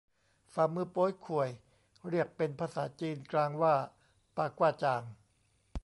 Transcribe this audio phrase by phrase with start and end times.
[0.53, 1.49] ฝ่ามือโป๊ยข่วย
[2.09, 3.75] เรียกเป็นภาษาจีนกลางว่า
[4.37, 5.03] ปากว้าจ่าง